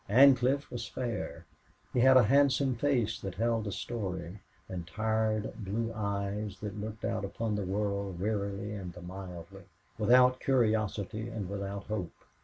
[0.09, 1.45] Ancliffe was fair;
[1.93, 7.05] he had a handsome face that held a story, and tired blue eyes that looked
[7.05, 9.61] out upon the world wearily and mildly,
[9.99, 12.15] without curiosity and without hope.